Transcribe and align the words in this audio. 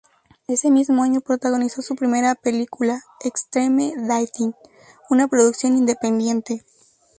Ese 0.47 0.71
mismo 0.71 1.03
año 1.03 1.21
protagonizó 1.21 1.83
su 1.83 1.95
primera 1.95 2.33
película, 2.33 3.03
"Extreme 3.23 3.93
Dating", 3.95 4.55
una 5.11 5.27
producción 5.27 5.77
independiente. 5.77 6.65